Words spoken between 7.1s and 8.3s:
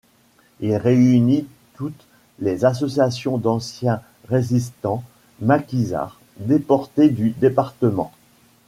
du département.